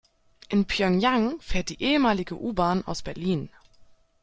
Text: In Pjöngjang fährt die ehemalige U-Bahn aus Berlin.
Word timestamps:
In 0.49 0.65
Pjöngjang 0.65 1.39
fährt 1.41 1.69
die 1.69 1.79
ehemalige 1.79 2.33
U-Bahn 2.35 2.83
aus 2.87 3.03
Berlin. 3.03 3.51